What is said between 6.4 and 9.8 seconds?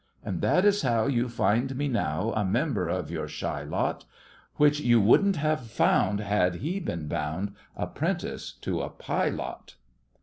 he been bound apprentice to a pilot.